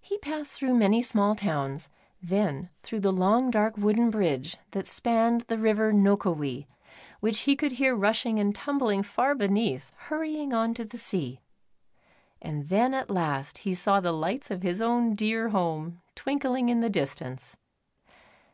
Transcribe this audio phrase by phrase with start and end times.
[0.00, 1.90] He passed through many small towns,
[2.22, 6.66] then through the long, dark, wooden bridge that spanned the river Nokowi,
[7.20, 11.42] which he could hear rushing and tumbling far beneath, hurrying on to the sea.
[12.40, 16.80] And then at last he saw the lights of his own dear home, twinkling in
[16.80, 17.58] the distance.